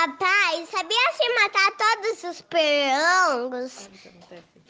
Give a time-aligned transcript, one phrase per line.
[0.00, 3.90] Papai, sabia se matar todos os perangos?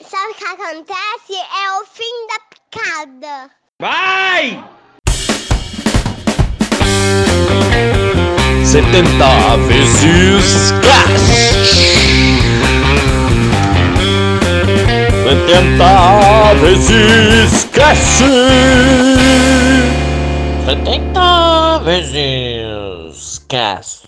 [0.00, 1.36] Sabe o que acontece?
[1.36, 3.50] É o fim da picada.
[3.78, 4.64] Vai!
[8.64, 11.30] 70 vezes cash.
[15.22, 18.18] 70 vezes cash.
[20.66, 23.99] 70 vezes cash.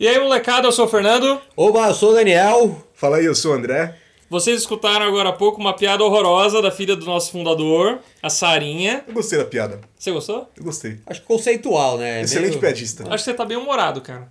[0.00, 1.38] E aí, molecada, eu sou o Fernando.
[1.54, 2.82] Oba, eu sou o Daniel.
[2.94, 3.94] Fala aí, eu sou o André.
[4.30, 9.04] Vocês escutaram agora há pouco uma piada horrorosa da filha do nosso fundador, a Sarinha.
[9.06, 9.78] Eu gostei da piada.
[9.98, 10.48] Você gostou?
[10.56, 11.00] Eu gostei.
[11.06, 12.22] Acho conceitual, né?
[12.22, 13.02] Excelente Meio- piadista.
[13.12, 14.28] Acho que você tá bem humorado, cara.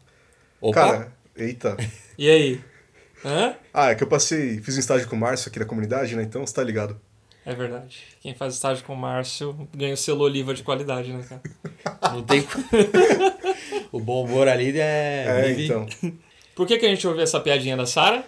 [0.60, 1.78] Opa, Cara, eita.
[2.18, 2.60] E aí?
[3.24, 3.54] Hã?
[3.72, 6.24] Ah, é que eu passei, fiz um estágio com o Márcio aqui na comunidade, né?
[6.24, 7.00] Então você tá ligado.
[7.50, 7.98] É verdade.
[8.22, 11.42] Quem faz estágio com o Márcio ganha o selo Oliva de qualidade, né, cara?
[12.14, 12.46] não tem...
[13.92, 15.26] o bom humor ali é...
[15.48, 15.88] É, então.
[16.56, 18.24] Por que, que a gente ouviu essa piadinha da Sara?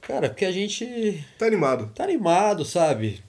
[0.00, 1.88] Cara, porque a gente Tá animado.
[1.94, 3.22] tá animado, sabe?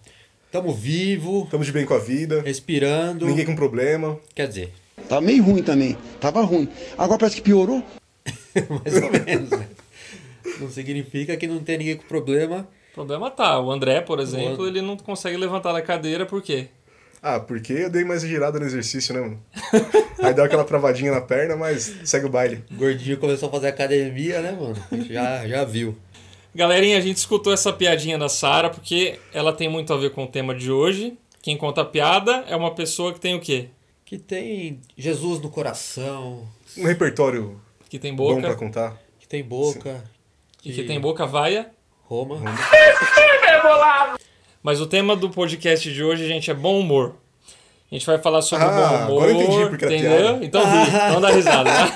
[0.51, 2.41] Tamo vivo, Estamos de bem com a vida.
[2.41, 3.27] respirando.
[3.27, 4.19] Ninguém com problema.
[4.33, 4.73] Quer dizer,
[5.07, 5.95] Tá meio ruim também.
[6.19, 6.67] Tava ruim.
[6.97, 7.83] Agora parece que piorou.
[8.83, 9.67] mais ou menos, né?
[10.59, 12.67] Não significa que não tem ninguém com problema.
[12.95, 13.59] O problema tá.
[13.59, 16.69] O André, por exemplo, ele não consegue levantar da cadeira por quê?
[17.21, 19.43] Ah, porque eu dei mais girada no exercício, né, mano?
[20.23, 22.63] Aí deu aquela travadinha na perna, mas segue o baile.
[22.71, 24.75] O gordinho começou a fazer academia, né, mano?
[25.09, 25.97] Já, já viu.
[26.53, 30.23] Galerinha, a gente escutou essa piadinha da Sara porque ela tem muito a ver com
[30.23, 31.17] o tema de hoje.
[31.41, 33.67] Quem conta a piada é uma pessoa que tem o quê?
[34.05, 38.41] Que tem Jesus no coração, Um repertório Que tem bom boca.
[38.47, 38.97] pra contar.
[39.19, 40.01] que tem boca,
[40.63, 41.74] E que tem boca vaia.
[42.07, 42.37] Roma.
[44.61, 47.15] Mas o tema do podcast de hoje, gente, é bom humor.
[47.91, 49.23] A gente vai falar sobre Ah, bom humor.
[49.23, 50.43] agora eu entendi porque entendeu?
[50.43, 51.71] Então ri, então dá risada.
[51.71, 51.91] né?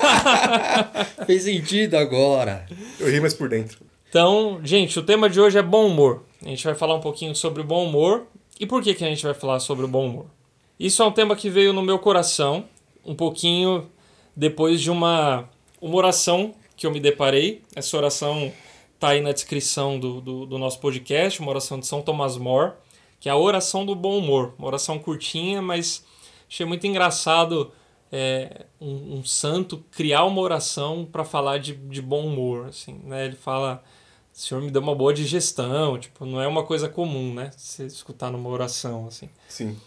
[1.26, 2.66] Fez sentido agora.
[3.00, 3.80] Eu ri mais por dentro.
[4.08, 6.24] Então, gente, o tema de hoje é bom humor.
[6.46, 8.26] A gente vai falar um pouquinho sobre o bom humor.
[8.60, 10.26] E por que, que a gente vai falar sobre o bom humor?
[10.80, 12.66] Isso é um tema que veio no meu coração
[13.06, 13.90] um pouquinho
[14.36, 15.50] depois de uma,
[15.82, 17.62] uma oração que eu me deparei.
[17.76, 18.52] Essa oração
[19.00, 22.74] tá aí na descrição do, do, do nosso podcast, uma oração de São Thomas More,
[23.20, 24.54] que é a oração do bom humor.
[24.58, 26.06] Uma oração curtinha, mas
[26.50, 27.72] achei muito engraçado
[28.12, 32.68] é, um, um santo criar uma oração para falar de, de bom humor.
[32.68, 33.26] Assim, né?
[33.26, 33.82] Ele fala,
[34.34, 37.52] o Senhor me deu uma boa digestão, tipo, não é uma coisa comum, né?
[37.56, 39.30] Você escutar numa oração, assim.
[39.48, 39.80] Sim.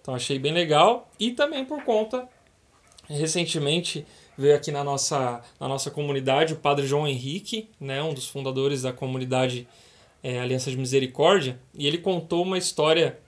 [0.00, 1.10] Então achei bem legal.
[1.18, 2.28] E também por conta,
[3.08, 4.06] recentemente
[4.42, 8.82] veio aqui na nossa, na nossa comunidade o Padre João Henrique, né, um dos fundadores
[8.82, 9.68] da comunidade
[10.22, 13.18] é, Aliança de Misericórdia, e ele contou uma história,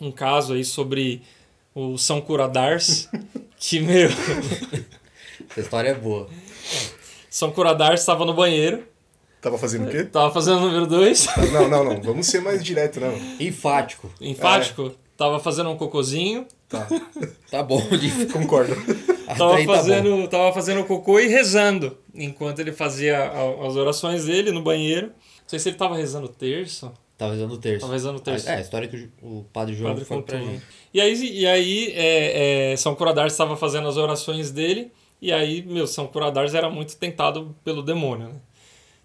[0.00, 1.22] um caso aí sobre
[1.72, 3.08] o São Curadars,
[3.56, 4.08] que, meu,
[5.50, 6.28] Essa história é boa.
[7.30, 8.84] São Curadars estava no banheiro,
[9.40, 10.04] Tava fazendo o quê?
[10.04, 12.02] tava fazendo o número 2, Não, não, não.
[12.02, 13.14] Vamos ser mais direto, não.
[13.38, 14.10] Enfático.
[14.20, 16.86] enfático, tava fazendo um cocôzinho, Tá.
[17.50, 17.82] Tá bom.
[18.32, 18.74] Concordo.
[19.36, 19.74] Tava tá bom.
[19.74, 23.30] fazendo, tava fazendo cocô e rezando enquanto ele fazia
[23.66, 25.08] as orações dele no banheiro.
[25.08, 26.92] Não sei se ele tava rezando terço.
[27.16, 27.80] Tava rezando o terço.
[27.80, 28.48] Tava rezando o terço.
[28.48, 30.52] É, a história que o o padre João Padre foi pra né?
[30.52, 30.62] gente.
[30.92, 34.90] E aí, e aí é, é, São Curadars estava fazendo as orações dele,
[35.20, 38.40] e aí, meu, São Curadars era muito tentado pelo demônio, né?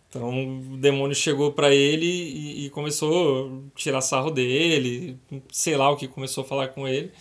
[0.07, 5.19] Então o demônio chegou pra ele e, e começou a tirar sarro dele,
[5.51, 7.11] sei lá o que começou a falar com ele.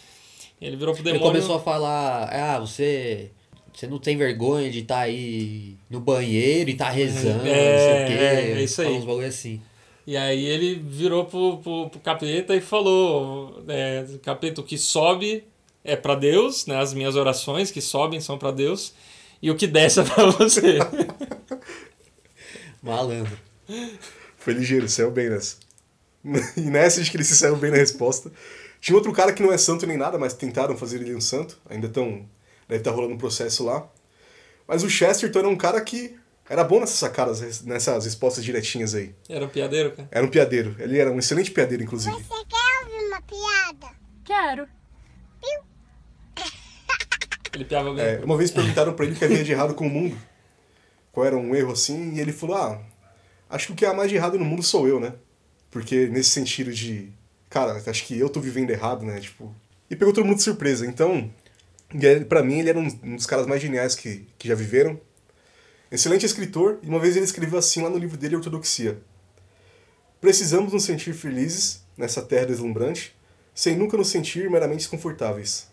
[0.60, 1.32] Ele virou pro Ele demônio.
[1.32, 3.31] começou a falar, ah, você...
[3.72, 8.04] Você não tem vergonha de estar aí no banheiro e tá rezando, É, não sei
[8.04, 8.25] o quê.
[8.25, 8.93] é, é isso aí.
[8.93, 9.60] Uns bagulho assim.
[10.06, 15.43] E aí ele virou pro, pro, pro capeta e falou: é, capeta, o que sobe
[15.82, 16.76] é pra Deus, né?
[16.78, 18.94] As minhas orações que sobem são pra Deus,
[19.43, 20.78] e o que desce é pra você.
[22.82, 23.37] Malandro.
[24.38, 25.56] Foi ligeiro, saiu bem nessa.
[26.56, 28.31] E nessa de que ele se saiu bem na resposta.
[28.84, 31.59] Tinha outro cara que não é santo nem nada, mas tentaram fazer ele um santo.
[31.71, 32.28] Ainda estão.
[32.69, 33.89] Deve estar rolando um processo lá.
[34.69, 36.15] Mas o Chesterton era um cara que
[36.50, 39.14] era bom nessas sacadas, nessas respostas direitinhas aí.
[39.26, 40.06] Era um piadeiro, cara.
[40.11, 40.76] Era um piadeiro.
[40.79, 42.14] Ele era um excelente piadeiro, inclusive.
[42.14, 43.97] Você quer ouvir uma piada?
[44.23, 44.69] Quero.
[47.55, 48.05] Ele piava bem.
[48.05, 50.14] É, uma vez perguntaram pra ele o que havia de errado com o mundo.
[51.11, 52.82] Qual era um erro assim, e ele falou: Ah,
[53.49, 55.14] acho que o que há mais de errado no mundo sou eu, né?
[55.70, 57.11] Porque nesse sentido de.
[57.55, 59.21] Cara, acho que eu tô vivendo errado, né?
[59.21, 59.55] Tipo.
[59.89, 60.85] E pegou todo mundo de surpresa.
[60.85, 61.33] Então,
[62.29, 65.01] pra mim, ele era um, dos caras mais geniais que, que já viveram.
[65.89, 68.99] Excelente escritor, e uma vez ele escreveu assim lá no livro dele, Ortodoxia.
[70.21, 73.15] Precisamos nos sentir felizes nessa terra deslumbrante,
[73.55, 75.69] sem nunca nos sentir meramente desconfortáveis.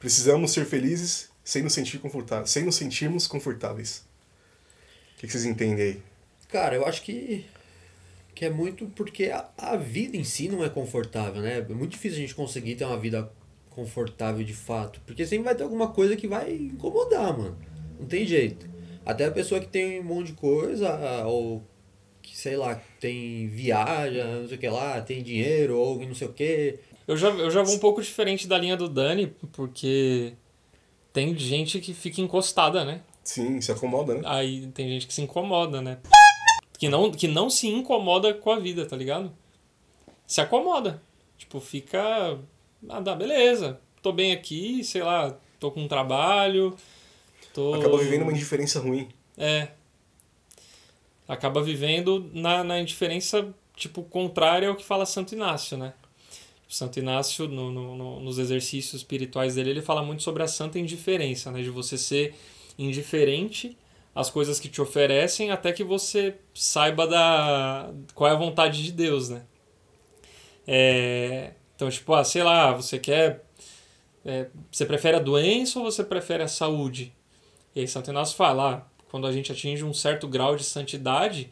[0.00, 4.02] Precisamos ser felizes sem nos sentir confortáveis, sem nos sentirmos confortáveis.
[5.18, 6.02] que, que vocês entendem aí?
[6.48, 7.46] Cara, eu acho que,
[8.34, 11.58] que é muito porque a, a vida em si não é confortável, né?
[11.58, 13.30] É muito difícil a gente conseguir ter uma vida
[13.70, 15.00] confortável de fato.
[15.06, 17.56] Porque sempre vai ter alguma coisa que vai incomodar, mano.
[17.98, 18.68] Não tem jeito.
[19.04, 21.62] Até a pessoa que tem um monte de coisa, ou
[22.22, 26.28] que, sei lá, tem viaja, não sei o que lá, tem dinheiro, ou não sei
[26.28, 26.78] o que.
[27.06, 30.34] Eu já, eu já vou um pouco diferente da linha do Dani, porque
[31.12, 33.02] tem gente que fica encostada, né?
[33.24, 34.22] Sim, se acomoda, né?
[34.24, 35.98] Aí tem gente que se incomoda, né?
[36.82, 39.32] Que não, que não se incomoda com a vida, tá ligado?
[40.26, 41.00] Se acomoda.
[41.38, 42.36] Tipo, fica.
[42.88, 43.80] Ah, dá, beleza.
[44.02, 46.76] Tô bem aqui, sei lá, tô com um trabalho.
[47.54, 47.74] Tô...
[47.74, 49.08] Acaba vivendo uma indiferença ruim.
[49.38, 49.68] É.
[51.28, 55.94] Acaba vivendo na, na indiferença, tipo, contrária ao que fala Santo Inácio, né?
[56.68, 60.80] Santo Inácio, no, no, no, nos exercícios espirituais dele, ele fala muito sobre a santa
[60.80, 61.62] indiferença, né?
[61.62, 62.34] De você ser
[62.76, 63.78] indiferente
[64.14, 68.92] às coisas que te oferecem até que você saiba da qual é a vontade de
[68.92, 69.42] Deus, né?
[70.66, 73.44] É, então, tipo, ah, sei lá, você quer...
[74.24, 77.12] É, você prefere a doença ou você prefere a saúde?
[77.74, 81.50] E aí Santo Inácio fala, ah, quando a gente atinge um certo grau de santidade,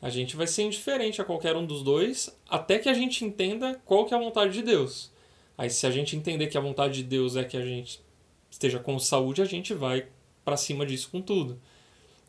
[0.00, 3.80] a gente vai ser indiferente a qualquer um dos dois, até que a gente entenda
[3.84, 5.10] qual que é a vontade de Deus.
[5.56, 8.00] Aí se a gente entender que a vontade de Deus é que a gente
[8.50, 10.06] esteja com saúde, a gente vai
[10.44, 11.60] para cima disso com tudo.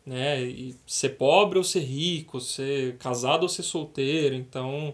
[0.05, 0.41] Né?
[0.41, 4.93] E ser pobre ou ser rico, ser casado ou ser solteiro, então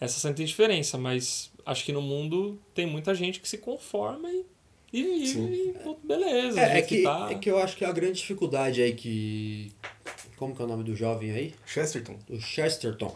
[0.00, 4.46] essa santa diferença, mas acho que no mundo tem muita gente que se conforma e,
[4.92, 6.58] e vive e beleza.
[6.58, 7.28] É, é jeito que, tá.
[7.30, 9.72] é que eu acho que a grande dificuldade aí que.
[10.36, 11.54] Como que é o nome do jovem aí?
[11.66, 12.18] Chesterton.
[12.30, 13.14] O Chesterton.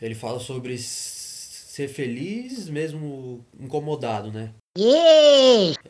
[0.00, 4.52] Ele fala sobre ser feliz mesmo incomodado, né?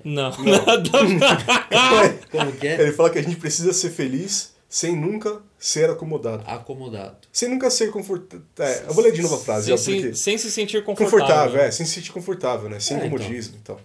[0.02, 0.90] Não, nada.
[2.30, 2.80] Como que é?
[2.80, 6.42] Ele fala que a gente precisa ser feliz sem nunca ser acomodado.
[6.48, 7.28] Acomodado.
[7.32, 8.44] Sem nunca ser confortável.
[8.58, 10.16] É, eu vou ler de novo a frase, sem, ó, porque...
[10.16, 11.20] sem se sentir confortável.
[11.20, 12.80] Confortável, é, sem se sentir confortável, né?
[12.80, 13.10] Sem É, então.
[13.16, 13.80] comodismo e tal.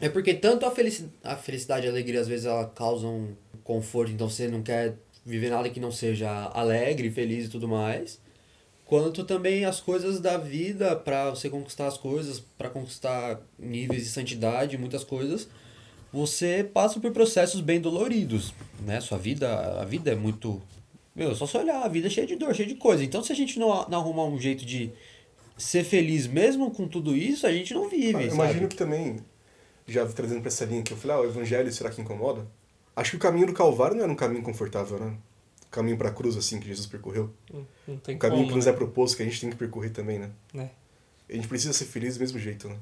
[0.00, 4.12] É porque tanto a, felici a felicidade e a alegria às vezes ela causam conforto,
[4.12, 4.94] então você não quer
[5.26, 8.18] viver nada que não seja alegre, feliz e tudo mais.
[8.86, 14.08] Quanto também as coisas da vida para você conquistar as coisas, para conquistar níveis de
[14.08, 15.48] santidade, muitas coisas,
[16.14, 18.54] você passa por processos bem doloridos,
[18.86, 19.00] né?
[19.00, 20.62] Sua vida, a vida é muito
[21.14, 23.02] meu, é só se olhar, a vida é cheia de dor, cheia de coisa.
[23.04, 24.92] Então se a gente não, não arrumar um jeito de
[25.58, 28.34] ser feliz mesmo com tudo isso, a gente não vive, Eu sabe?
[28.34, 29.16] imagino que também,
[29.88, 32.46] já trazendo pra essa linha que eu falei, ah, o evangelho será que incomoda?
[32.94, 35.16] Acho que o caminho do Calvário não era um caminho confortável, né?
[35.66, 37.32] O caminho pra cruz, assim, que Jesus percorreu.
[37.88, 38.70] Não tem O caminho como, que nos né?
[38.70, 40.30] é proposto, que a gente tem que percorrer também, né?
[40.52, 40.70] Né?
[41.28, 42.76] A gente precisa ser feliz do mesmo jeito, né?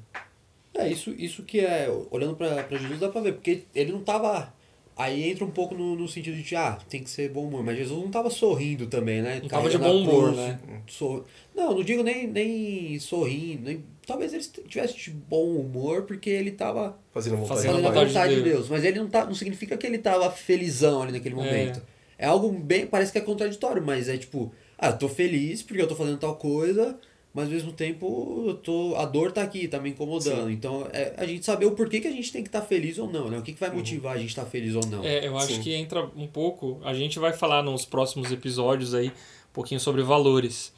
[0.85, 4.01] É, isso, isso que é, olhando pra, pra Jesus dá pra ver, porque ele não
[4.01, 4.53] tava.
[4.95, 7.75] Aí entra um pouco no, no sentido de, ah, tem que ser bom humor, mas
[7.77, 9.39] Jesus não tava sorrindo também, né?
[9.41, 10.59] Não tava de bom humor, cruz, né?
[10.87, 11.25] sor-
[11.55, 13.83] Não, não digo nem, nem sorrindo, nem...
[14.05, 17.89] talvez ele tivesse de bom humor porque ele tava Fazendo a vontade Fazendo fazendo a
[17.89, 18.55] vontade de vontade de Deus.
[18.55, 21.81] Deus, mas ele não, tá, não significa que ele tava felizão ali naquele momento.
[22.15, 25.81] É, algo bem, parece que é contraditório, mas é tipo, ah, eu tô feliz porque
[25.81, 26.99] eu tô fazendo tal coisa,
[27.33, 30.51] mas ao mesmo tempo eu tô, a dor tá aqui, tá me incomodando.
[30.51, 33.11] Então é a gente saber o porquê que a gente tem que estar feliz ou
[33.11, 33.39] não, né?
[33.39, 35.03] O que, que vai motivar a gente estar feliz ou não.
[35.03, 35.61] É, eu acho Sim.
[35.61, 36.79] que entra um pouco.
[36.83, 40.71] A gente vai falar nos próximos episódios aí um pouquinho sobre valores.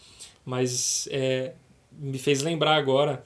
[0.46, 1.53] Mas é,
[1.91, 3.22] me fez lembrar agora.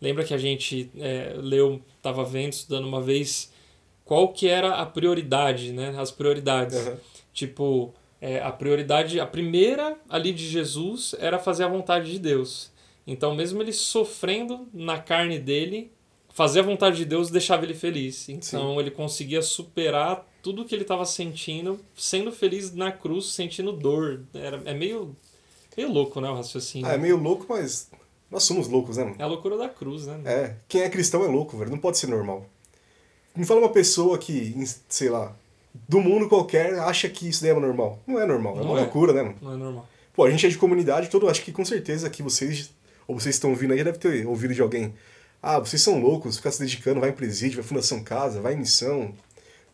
[0.00, 3.52] Lembra que a gente é, leu, estava vendo, estudando uma vez
[4.04, 5.94] qual que era a prioridade, né?
[5.96, 6.76] As prioridades.
[6.76, 6.96] Aham.
[7.32, 12.71] Tipo, é, a prioridade, a primeira ali de Jesus era fazer a vontade de Deus.
[13.06, 15.90] Então, mesmo ele sofrendo na carne dele,
[16.32, 18.28] fazer a vontade de Deus deixava ele feliz.
[18.28, 24.22] Então, ele conseguia superar tudo que ele estava sentindo, sendo feliz na cruz, sentindo dor.
[24.34, 25.16] Era, é meio,
[25.76, 26.86] meio louco, né, o raciocínio.
[26.88, 27.90] Ah, é meio louco, mas
[28.30, 29.16] nós somos loucos, né, mano?
[29.18, 30.20] É a loucura da cruz, né?
[30.24, 31.70] É, quem é cristão é louco, velho.
[31.70, 32.46] Não pode ser normal.
[33.34, 34.54] Me fala uma pessoa que,
[34.88, 35.34] sei lá,
[35.88, 37.98] do mundo qualquer, acha que isso daí é normal.
[38.06, 38.82] Não é normal, é Não uma é.
[38.82, 39.36] loucura, né, mano?
[39.40, 39.88] Não é normal.
[40.12, 42.70] Pô, a gente é de comunidade, todo, acho que com certeza que vocês,
[43.12, 44.94] ou vocês estão ouvindo aí, já deve ter ouvido de alguém.
[45.42, 48.54] Ah, vocês são loucos, ficar se dedicando, vai em presídio, vai em Fundação Casa, vai
[48.54, 49.14] em missão.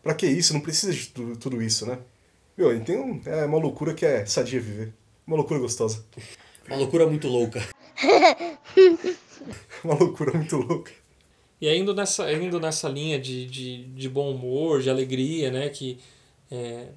[0.03, 0.53] Pra que isso?
[0.53, 1.99] Não precisa de tudo, tudo isso, né?
[2.57, 4.93] Meu, tem um, é uma loucura que é sadia viver.
[5.25, 6.03] Uma loucura gostosa.
[6.67, 7.65] Uma loucura muito louca.
[9.83, 10.91] Uma loucura muito louca.
[11.61, 15.69] E aí, indo nessa, indo nessa linha de, de, de bom humor, de alegria, né?
[15.69, 15.99] Que
[16.51, 16.87] é,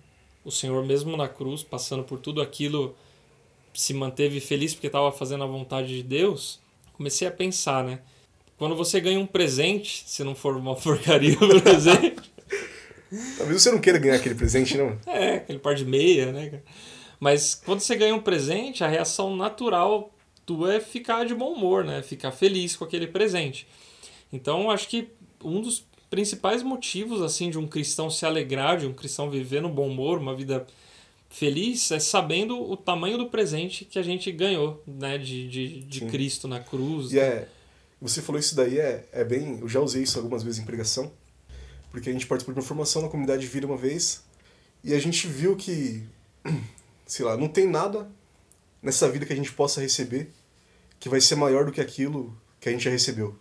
[0.44, 2.96] o Senhor, mesmo na cruz, passando por tudo aquilo,
[3.74, 6.60] se manteve feliz porque estava fazendo a vontade de Deus.
[6.92, 8.00] Comecei a pensar, né?
[8.58, 12.32] Quando você ganha um presente, se não for uma porcaria o presente,
[13.36, 14.98] Talvez você não queira ganhar aquele presente, não.
[15.06, 16.62] É, aquele par de meia, né?
[17.20, 20.14] Mas quando você ganha um presente, a reação natural
[20.46, 22.02] tua é ficar de bom humor, né?
[22.02, 23.66] Ficar feliz com aquele presente.
[24.32, 25.08] Então, acho que
[25.44, 29.68] um dos principais motivos assim de um cristão se alegrar, de um cristão viver no
[29.68, 30.66] bom humor, uma vida
[31.32, 35.18] feliz, é sabendo o tamanho do presente que a gente ganhou, né?
[35.18, 36.08] De, de, de Sim.
[36.08, 37.12] Cristo na cruz.
[37.12, 37.48] E é.
[38.00, 39.60] Você falou isso daí, é, é bem.
[39.60, 41.12] Eu já usei isso algumas vezes em pregação,
[41.90, 44.24] porque a gente participou de uma formação na comunidade de vida uma vez,
[44.82, 46.02] e a gente viu que,
[47.06, 48.10] sei lá, não tem nada
[48.82, 50.30] nessa vida que a gente possa receber
[50.98, 53.36] que vai ser maior do que aquilo que a gente já recebeu.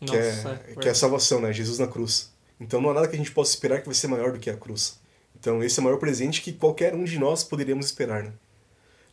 [0.00, 1.52] Nossa, que, é, é que é a salvação, né?
[1.52, 2.32] Jesus na cruz.
[2.58, 4.50] Então não há nada que a gente possa esperar que vai ser maior do que
[4.50, 4.97] a cruz.
[5.40, 8.32] Então esse é o maior presente que qualquer um de nós poderíamos esperar, né?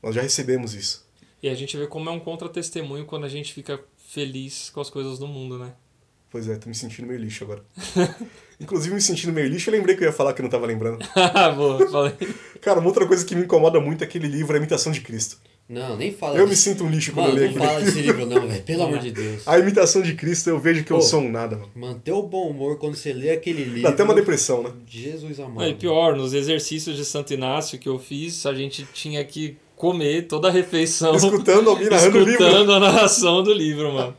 [0.01, 1.05] Nós já recebemos isso.
[1.41, 4.89] E a gente vê como é um contra-testemunho quando a gente fica feliz com as
[4.89, 5.73] coisas do mundo, né?
[6.29, 7.63] Pois é, tô me sentindo meio lixo agora.
[8.59, 10.65] Inclusive, me sentindo meio lixo, eu lembrei que eu ia falar que eu não tava
[10.65, 10.99] lembrando.
[11.55, 12.13] Boa, falei.
[12.61, 15.39] Cara, uma outra coisa que me incomoda muito é aquele livro A Imitação de Cristo.
[15.67, 16.61] Não, nem fala Eu me disso.
[16.61, 17.73] sinto um lixo quando Mano, eu leio não aquilo.
[17.79, 18.61] fala desse livro não, velho.
[18.63, 19.47] Pelo amor de Deus.
[19.47, 21.01] A Imitação de Cristo, eu vejo que eu Pô.
[21.03, 21.71] sou um nada, mano.
[21.75, 23.81] Manter o bom humor quando você lê aquele livro.
[23.81, 24.71] Dá até uma depressão, né?
[24.87, 25.61] Jesus amado.
[25.61, 29.57] Não, e pior, nos exercícios de Santo Inácio que eu fiz, a gente tinha que
[29.75, 32.31] comer toda a refeição Escutando alguém narrando o livro.
[32.43, 34.15] escutando a narração do livro, mano.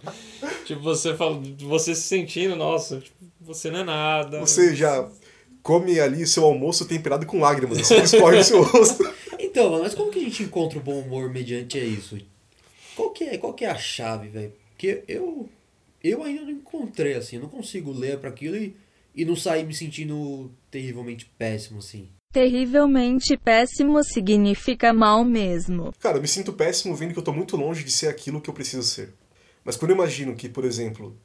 [0.64, 4.40] tipo, você fala, você se sentindo, nossa, tipo, você não é nada.
[4.40, 5.08] Você já
[5.62, 9.08] come ali seu almoço temperado com lágrimas, assim, que escorre no seu rosto.
[9.56, 12.18] Então, mas como que a gente encontra o bom humor mediante isso?
[12.94, 14.52] Qual que é, qual que é a chave, velho?
[14.68, 15.48] Porque eu
[16.04, 18.76] eu ainda não encontrei, assim, eu não consigo ler pra aquilo e,
[19.14, 22.06] e não sair me sentindo terrivelmente péssimo, assim.
[22.34, 25.90] Terrivelmente péssimo significa mal mesmo.
[26.00, 28.50] Cara, eu me sinto péssimo vendo que eu tô muito longe de ser aquilo que
[28.50, 29.14] eu preciso ser.
[29.64, 31.16] Mas quando eu imagino que, por exemplo,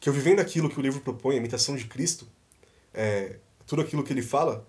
[0.00, 2.26] que eu vivendo aquilo que o livro propõe, a imitação de Cristo,
[2.94, 4.66] é, tudo aquilo que ele fala,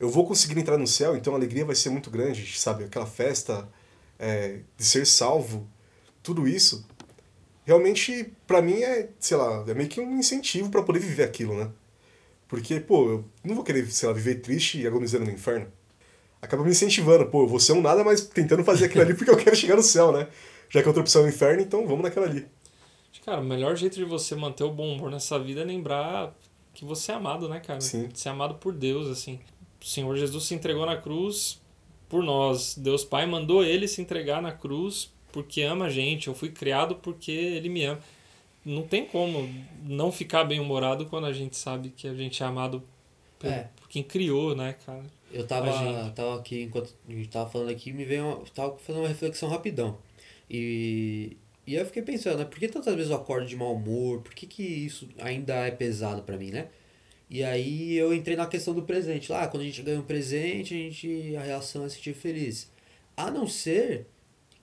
[0.00, 2.84] eu vou conseguir entrar no céu, então a alegria vai ser muito grande, sabe?
[2.84, 3.68] Aquela festa
[4.18, 5.68] é, de ser salvo,
[6.22, 6.86] tudo isso,
[7.64, 11.54] realmente, pra mim, é, sei lá, é meio que um incentivo pra poder viver aquilo,
[11.54, 11.70] né?
[12.48, 15.70] Porque, pô, eu não vou querer, sei lá, viver triste e agonizando no inferno.
[16.42, 19.30] Acaba me incentivando, pô, eu vou ser um nada, mas tentando fazer aquilo ali porque
[19.30, 20.28] eu quero chegar no céu, né?
[20.70, 22.46] Já que a outra opção é o inferno, então vamos naquela ali.
[23.24, 26.34] Cara, o melhor jeito de você manter o bom humor nessa vida é lembrar
[26.72, 27.80] que você é amado, né, cara?
[27.80, 28.08] Sim.
[28.14, 29.38] Ser amado por Deus, assim.
[29.80, 31.60] O Senhor Jesus se entregou na cruz
[32.08, 32.76] por nós.
[32.76, 36.28] Deus Pai mandou ele se entregar na cruz porque ama a gente.
[36.28, 38.00] Eu fui criado porque ele me ama.
[38.64, 39.48] Não tem como
[39.84, 42.82] não ficar bem-humorado quando a gente sabe que a gente é amado
[43.38, 43.70] por, É.
[43.76, 45.02] por quem criou, né, cara?
[45.32, 45.70] Eu tava,
[46.14, 49.48] tava aqui, enquanto a gente tava falando aqui, me veio uma, tava fazendo uma reflexão
[49.48, 49.96] rapidão.
[50.50, 52.44] E, e eu fiquei pensando, né?
[52.44, 54.20] Por que tantas vezes eu acordo de mau humor?
[54.20, 56.66] Por que, que isso ainda é pesado pra mim, né?
[57.30, 59.30] E aí eu entrei na questão do presente.
[59.30, 62.68] Lá, quando a gente ganha um presente, a, gente, a reação é se sentir feliz.
[63.16, 64.06] A não ser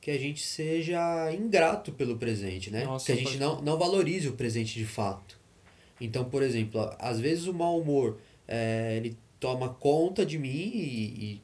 [0.02, 2.84] que a gente seja ingrato pelo presente, né?
[2.84, 5.40] Nossa, que a gente não, não valorize o presente de fato.
[6.00, 11.24] Então, por exemplo, às vezes o mau humor é, ele toma conta de mim e,
[11.24, 11.42] e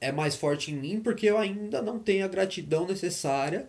[0.00, 3.66] é mais forte em mim porque eu ainda não tenho a gratidão necessária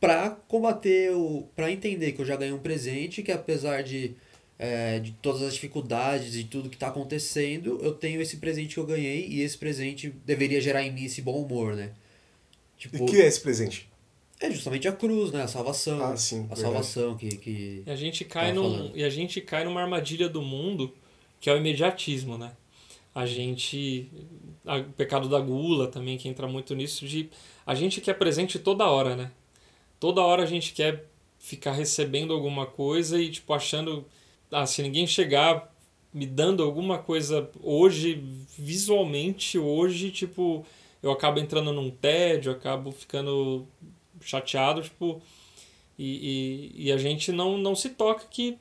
[0.00, 4.14] para combater o para entender que eu já ganhei um presente que apesar de
[4.64, 8.80] é, de todas as dificuldades e tudo que está acontecendo eu tenho esse presente que
[8.80, 11.90] eu ganhei e esse presente deveria gerar em mim esse bom humor né
[12.78, 13.88] E tipo o que é esse presente?
[14.40, 16.60] é justamente a cruz né a salvação Ah, sim, a verdade.
[16.60, 18.96] salvação que, que E a gente cai num, falando.
[18.96, 20.94] e a gente cai numa armadilha do mundo
[21.40, 22.52] que é o imediatismo, né?
[23.12, 24.08] A gente
[24.64, 27.28] a- o pecado da gula também que entra muito nisso de
[27.66, 29.30] a gente quer presente toda hora, né?
[29.98, 31.04] Toda hora a gente quer
[31.38, 34.04] ficar recebendo alguma coisa e tipo achando
[34.52, 35.72] ah, se ninguém chegar
[36.12, 38.22] me dando alguma coisa hoje
[38.58, 40.64] visualmente hoje, tipo,
[41.02, 43.66] eu acabo entrando num tédio, acabo ficando
[44.20, 45.20] chateado, tipo,
[45.98, 48.58] e, e, e a gente não, não se toca que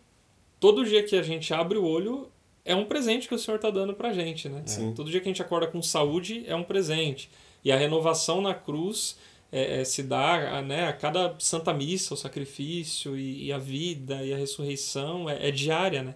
[0.60, 2.32] todo dia que a gente abre o olho
[2.64, 4.64] é um presente que o Senhor está dando pra gente, né?
[4.66, 4.94] Sim.
[4.94, 7.30] Todo dia que a gente acorda com saúde é um presente.
[7.64, 9.18] E a renovação na cruz
[9.52, 13.58] é, é, se dá a, né, a cada santa missa, o sacrifício e, e a
[13.58, 16.16] vida e a ressurreição é, é diária, né?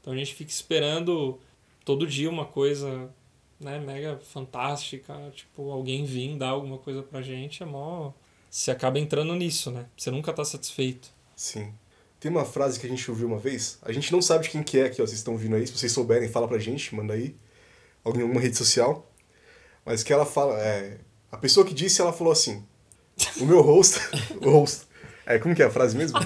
[0.00, 1.38] Então a gente fica esperando
[1.84, 3.08] todo dia uma coisa
[3.60, 8.12] né, mega fantástica, tipo, alguém vir dar alguma coisa pra gente, é mó...
[8.50, 9.86] Você acaba entrando nisso, né?
[9.96, 11.08] Você nunca tá satisfeito.
[11.34, 11.72] Sim.
[12.20, 14.62] Tem uma frase que a gente ouviu uma vez, a gente não sabe de quem
[14.62, 17.14] que é aqui, ó, vocês estão ouvindo aí, se vocês souberem, fala pra gente, manda
[17.14, 17.34] aí,
[18.04, 19.10] alguma rede social.
[19.84, 22.64] Mas que ela fala, é, a pessoa que disse, ela falou assim,
[23.40, 24.00] o meu rosto,
[24.40, 24.86] o rosto,
[25.26, 26.18] é, como que é a frase mesmo?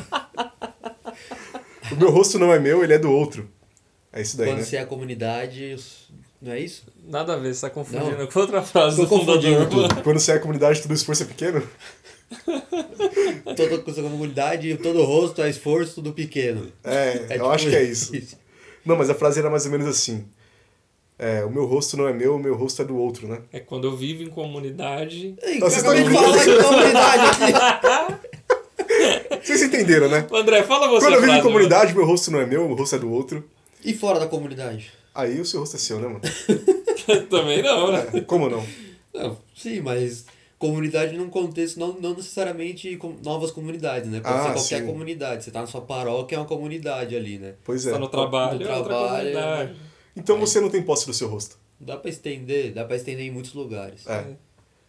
[1.93, 3.49] o meu rosto não é meu, ele é do outro.
[4.13, 4.65] É isso daí, quando né?
[4.65, 5.77] você é a comunidade
[6.41, 6.85] Não é isso?
[7.05, 8.27] Nada a ver, você tá confundindo Não.
[8.27, 9.95] com outra frase Tô do confundindo tudo.
[10.03, 11.63] Quando você é a comunidade, todo esforço é pequeno?
[13.45, 16.73] Toda coisa comunidade, todo rosto é esforço, tudo pequeno.
[16.83, 18.13] É, eu tipo acho que é isso.
[18.85, 20.25] Não, mas a frase era mais ou menos assim.
[21.19, 23.41] É, o meu rosto não é meu, o meu rosto é do outro, né?
[23.53, 25.35] É quando eu vivo em comunidade.
[25.43, 28.37] Ei, Nossa, acabei de vocês falar de comunidade aqui.
[29.43, 30.27] Vocês entenderam, né?
[30.33, 31.07] André, fala você.
[31.07, 33.45] Quando eu vivo em comunidade, meu rosto não é meu, o rosto é do outro.
[33.85, 34.93] E fora da comunidade?
[35.15, 36.21] Aí o seu rosto é seu, né, mano?
[37.31, 38.07] Também não, né?
[38.13, 38.65] É, como não?
[39.15, 40.27] Não, sim, mas
[40.59, 44.21] comunidade num contexto não, não necessariamente com novas comunidades, né?
[44.21, 44.87] Pode Ah, ser qualquer sim.
[44.87, 45.45] comunidade.
[45.45, 47.55] Você tá na sua paróquia, é uma comunidade ali, né?
[47.65, 47.93] Pois é.
[47.93, 49.77] Tá no trabalho, No é outra trabalho, comunidade.
[50.17, 51.57] Então você não tem posse do seu rosto.
[51.79, 54.07] Dá pra estender, dá pra estender em muitos lugares.
[54.07, 54.25] É.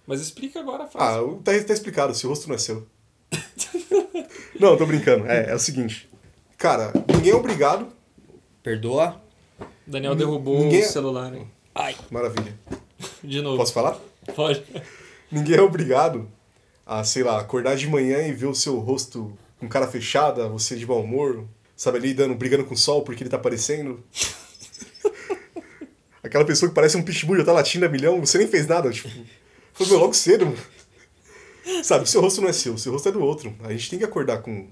[0.07, 1.17] Mas explica agora a frase.
[1.17, 2.88] Ah, o- tá, tá explicado, seu rosto não é seu.
[4.60, 5.25] não, tô brincando.
[5.27, 6.10] É, é o seguinte.
[6.57, 7.88] Cara, ninguém é obrigado.
[8.63, 9.22] Perdoa?
[9.86, 11.34] Daniel derrubou ninguém- o celular.
[11.34, 11.48] hein?
[11.75, 12.57] Ai, Maravilha.
[13.24, 13.57] de novo.
[13.57, 14.00] Posso falar?
[14.36, 14.63] Pode.
[15.31, 16.27] Ninguém é obrigado
[16.86, 20.75] a, sei lá, acordar de manhã e ver o seu rosto com cara fechada, você
[20.75, 24.03] de mau humor, sabe, ali dando, brigando com o sol porque ele tá aparecendo.
[26.24, 28.89] Aquela pessoa que parece um pitbull já tá latindo a milhão, você nem fez nada,
[28.91, 29.09] tipo.
[29.74, 30.57] Foi logo cedo, mano.
[31.83, 33.55] Sabe, seu rosto não é seu, seu rosto é do outro.
[33.62, 34.67] A gente tem que acordar com.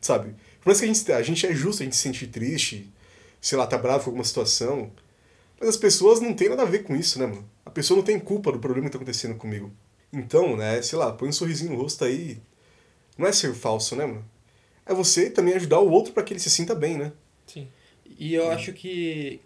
[0.00, 0.34] Sabe?
[0.60, 2.90] Por mais que a gente, a gente é justo a gente se sentir triste,
[3.40, 4.90] sei lá, tá bravo com alguma situação.
[5.58, 7.48] Mas as pessoas não têm nada a ver com isso, né, mano?
[7.64, 9.72] A pessoa não tem culpa do problema que tá acontecendo comigo.
[10.12, 12.38] Então, né, sei lá, põe um sorrisinho no rosto aí.
[13.18, 14.24] Não é ser falso, né, mano?
[14.86, 17.12] É você também ajudar o outro para que ele se sinta bem, né?
[17.46, 17.68] Sim.
[18.18, 19.40] E eu acho que,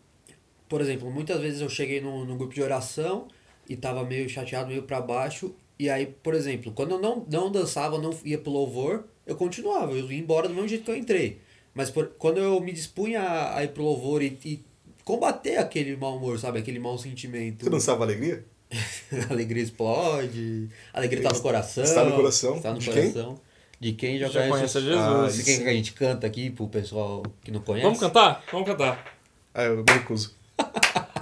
[0.69, 3.29] por exemplo, muitas vezes eu cheguei num, num grupo de oração
[3.69, 5.55] e tava meio chateado, meio pra baixo.
[5.79, 9.93] E aí, por exemplo, quando eu não, não dançava, não ia pro louvor, eu continuava,
[9.93, 11.41] eu ia embora do mesmo jeito que eu entrei.
[11.75, 14.65] Mas por- quando eu me dispunha a, a ir pro louvor e, e
[15.05, 16.59] combater aquele mau humor, sabe?
[16.59, 17.65] Aquele mau sentimento.
[17.65, 18.45] Você dançava alegria?
[19.31, 21.85] alegria explode, alegria tá no coração.
[21.85, 22.57] Está no coração.
[22.57, 23.13] Está no De quem?
[23.13, 23.41] coração.
[23.81, 24.99] De quem já, Já conhece conhece Jesus.
[24.99, 27.85] Ah, De quem que a gente canta aqui pro pessoal que não conhece?
[27.85, 28.45] Vamos cantar?
[28.51, 29.17] Vamos cantar.
[29.55, 30.35] Ah, eu me recuso.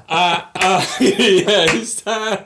[0.09, 0.51] Ah,
[1.83, 2.45] está.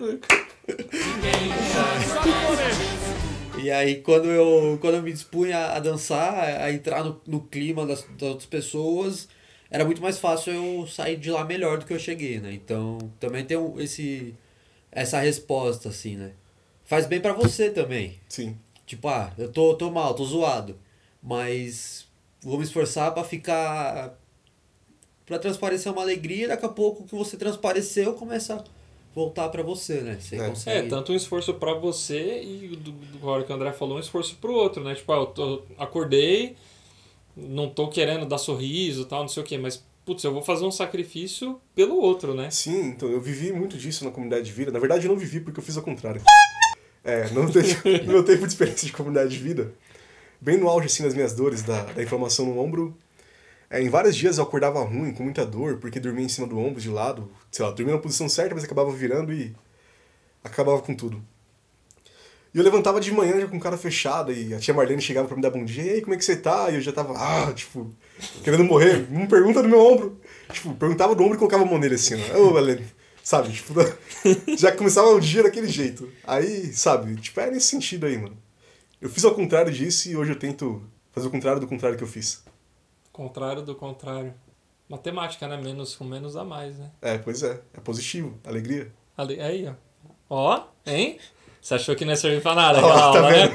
[3.63, 7.87] E aí quando eu, quando eu me dispunha a dançar, a entrar no, no clima
[7.87, 9.29] das, das outras pessoas,
[9.71, 12.53] era muito mais fácil eu sair de lá melhor do que eu cheguei, né?
[12.53, 14.35] Então também tem um- esse,
[14.91, 16.33] essa resposta, assim, né?
[16.85, 18.19] Faz bem pra você também.
[18.29, 18.57] Sim.
[18.87, 20.79] Tipo, ah, eu tô, tô mal, tô zoado.
[21.23, 22.07] Mas
[22.43, 24.19] vou me esforçar pra ficar.
[25.31, 28.65] Pra transparecer uma alegria e daqui a pouco o que você transpareceu começa a
[29.15, 30.19] voltar pra você, né?
[30.21, 30.49] Você É.
[30.49, 30.87] consegue.
[30.87, 34.01] É, tanto um esforço pra você e do, do hora que o André falou, um
[34.01, 34.93] esforço pro outro, né?
[34.97, 36.57] Tipo, ah, eu tô, acordei,
[37.37, 40.65] não tô querendo dar sorriso tal, não sei o quê, mas, putz, eu vou fazer
[40.65, 42.51] um sacrifício pelo outro, né?
[42.51, 44.73] Sim, então eu vivi muito disso na comunidade de vida.
[44.73, 46.21] Na verdade, eu não vivi porque eu fiz ao contrário.
[47.05, 47.45] É, no
[48.13, 49.73] meu tempo de experiência de comunidade de vida,
[50.41, 52.97] bem no auge assim das minhas dores, da, da inflamação no ombro,
[53.71, 56.59] é, em vários dias eu acordava ruim, com muita dor, porque dormia em cima do
[56.59, 59.55] ombro, de lado, sei lá, dormia na posição certa, mas acabava virando e
[60.43, 61.23] acabava com tudo.
[62.53, 65.37] E eu levantava de manhã já com cara fechada e a tia Marlene chegava pra
[65.37, 66.69] me dar bom dia, e aí, como é que você tá?
[66.69, 67.89] E eu já tava, ah, tipo,
[68.43, 70.21] querendo morrer, não pergunta do meu ombro.
[70.53, 72.39] Tipo, perguntava do ombro e colocava a mão nele assim, ó.
[72.39, 72.85] Ô, Marlene,
[73.23, 73.73] sabe, tipo,
[74.59, 76.11] já começava o dia daquele jeito.
[76.25, 78.37] Aí, sabe, tipo, é nesse sentido aí, mano.
[79.01, 82.03] Eu fiz ao contrário disso e hoje eu tento fazer o contrário do contrário que
[82.03, 82.43] eu fiz.
[83.21, 84.33] Contrário do contrário.
[84.89, 85.55] Matemática, né?
[85.59, 86.91] Menos com menos a mais, né?
[87.03, 88.91] É, pois é, é positivo, alegria.
[89.15, 89.75] Ali, aí, ó.
[90.31, 91.19] Ó, hein?
[91.61, 93.49] Você achou que não ia servir pra nada aquela tá aula, né?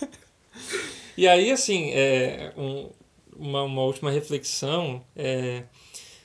[1.14, 2.88] e aí, assim, é, um-
[3.36, 5.04] uma, uma última reflexão.
[5.14, 5.64] É,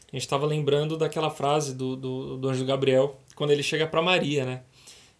[0.09, 4.01] a gente estava lembrando daquela frase do, do, do anjo Gabriel, quando ele chega para
[4.01, 4.61] Maria, né?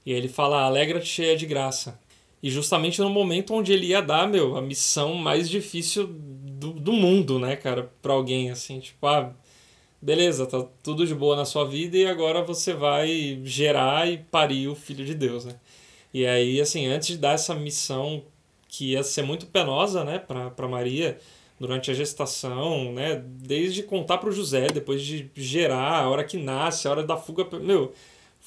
[0.06, 2.00] E aí ele fala, alegra-te cheia de graça.
[2.42, 6.94] E justamente no momento onde ele ia dar, meu, a missão mais difícil do, do
[6.94, 9.34] mundo, né, cara, pra alguém, assim, tipo, ah,
[10.02, 14.68] beleza, tá tudo de boa na sua vida e agora você vai gerar e parir
[14.68, 15.56] o Filho de Deus, né?
[16.14, 18.24] E aí, assim, antes de dar essa missão
[18.68, 21.18] que ia ser muito penosa, né, pra, pra Maria,
[21.60, 26.88] durante a gestação, né, desde contar pro José, depois de gerar, a hora que nasce,
[26.88, 27.94] a hora da fuga, meu,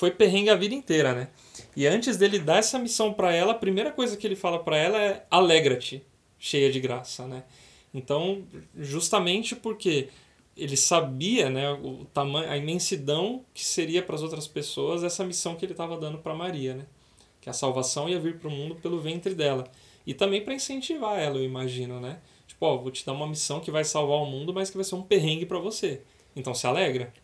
[0.03, 1.29] foi perrengue a vida inteira, né?
[1.77, 4.77] E antes dele dar essa missão para ela, a primeira coisa que ele fala para
[4.77, 6.05] ela é alegra-te,
[6.41, 7.45] cheia de graça, né?
[7.95, 8.43] Então,
[8.77, 10.09] justamente porque
[10.57, 15.55] ele sabia, né, o tamanho, a imensidão que seria para as outras pessoas essa missão
[15.55, 16.85] que ele estava dando para Maria, né?
[17.41, 19.71] Que a salvação ia vir para o mundo pelo ventre dela.
[20.05, 22.19] E também para incentivar ela, eu imagino, né?
[22.49, 24.85] Tipo, ó, vou te dar uma missão que vai salvar o mundo, mas que vai
[24.85, 26.01] ser um perrengue para você.
[26.35, 27.15] Então se alegra.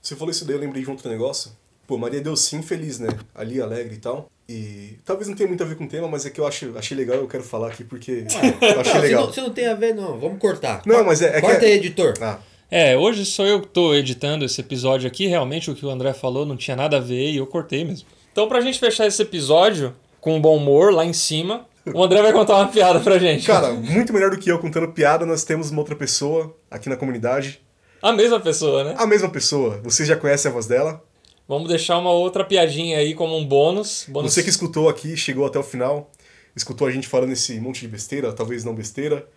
[0.00, 1.60] Você falou isso daí, eu lembrei de um outro negócio.
[1.86, 3.08] Pô, Maria deu sim feliz, né?
[3.34, 4.30] Ali, alegre e tal.
[4.48, 6.76] E talvez não tenha muito a ver com o tema, mas é que eu acho,
[6.76, 8.24] achei legal eu quero falar aqui porque
[8.60, 9.26] eu achei Não, se, legal.
[9.26, 10.18] não, se não tem a ver, não.
[10.18, 10.82] Vamos cortar.
[10.86, 11.66] Não, mas é, é Corta que...
[11.66, 12.14] aí, editor.
[12.20, 12.38] Ah,
[12.70, 15.26] É, hoje sou eu que tô editando esse episódio aqui.
[15.26, 18.06] Realmente o que o André falou não tinha nada a ver e eu cortei mesmo.
[18.30, 22.32] Então, pra gente fechar esse episódio com bom humor lá em cima, o André vai
[22.32, 23.46] contar uma piada pra gente.
[23.46, 26.96] cara, muito melhor do que eu contando piada, nós temos uma outra pessoa aqui na
[26.96, 27.60] comunidade.
[28.00, 28.94] A mesma pessoa, né?
[28.98, 31.02] A mesma pessoa, você já conhece a voz dela.
[31.48, 34.06] Vamos deixar uma outra piadinha aí como um bônus.
[34.08, 34.32] bônus...
[34.32, 36.10] Você que escutou aqui, chegou até o final,
[36.54, 39.28] escutou a gente falando esse monte de besteira, talvez não besteira,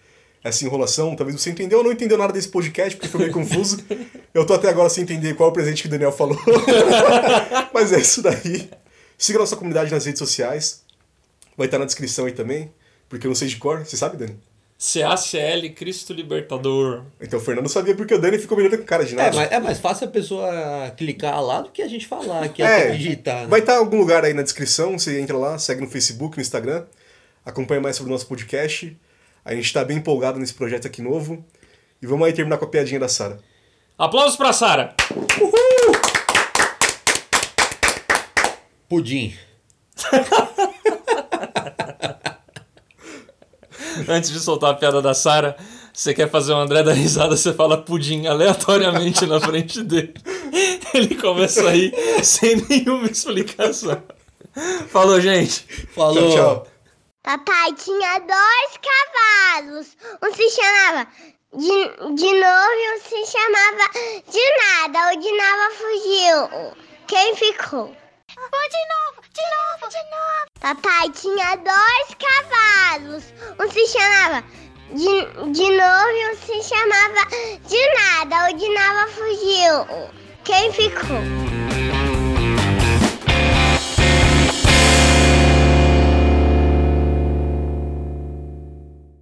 [0.44, 3.84] essa enrolação, talvez você entendeu ou não entendeu nada desse podcast, porque foi meio confuso.
[4.34, 6.38] Eu tô até agora sem entender qual é o presente que o Daniel falou.
[7.74, 8.70] Mas é isso daí.
[9.18, 10.84] Siga a nossa comunidade nas redes sociais.
[11.58, 12.72] Vai estar na descrição aí também,
[13.10, 13.86] porque eu não sei de cor.
[13.86, 14.38] Você sabe, Dani?
[14.78, 17.04] CACL Cristo Libertador.
[17.22, 19.36] Então o Fernando sabia porque o Dani ficou melhor com cara de É, nada.
[19.36, 22.90] mas é mais fácil a pessoa clicar lá do que a gente falar, que É,
[22.90, 23.42] é digitar.
[23.44, 23.48] né?
[23.48, 26.42] Vai estar em algum lugar aí na descrição, você entra lá, segue no Facebook, no
[26.42, 26.84] Instagram,
[27.46, 28.96] acompanha mais sobre o nosso podcast.
[29.46, 31.44] A gente tá bem empolgado nesse projeto aqui novo.
[32.02, 33.40] E vamos aí terminar com a piadinha da Sara.
[33.98, 34.94] Aplausos pra Sara.
[38.90, 39.34] Pudim.
[44.08, 45.56] Antes de soltar a piada da Sara,
[45.94, 50.14] você quer fazer o André dar risada, você fala pudim aleatoriamente na frente dele.
[50.94, 54.02] Ele começa a rir sem nenhuma explicação.
[54.90, 55.66] Falou, gente.
[55.94, 56.30] Falou.
[56.30, 56.68] Tchau, tchau.
[57.24, 59.98] Papai tinha dois cavalos.
[60.24, 61.08] Um se chamava
[61.54, 63.90] de, de novo e um se chamava
[64.30, 65.12] de nada.
[65.12, 66.76] O de nada fugiu.
[67.08, 67.96] Quem ficou?
[68.36, 70.55] Vou de novo, de novo, de novo.
[70.66, 73.24] Papai tinha dois cavalos.
[73.60, 74.44] Um se chamava
[74.90, 77.28] de, de novo e um se chamava
[77.68, 78.50] de nada.
[78.50, 80.10] O de nada fugiu.
[80.44, 81.65] Quem ficou?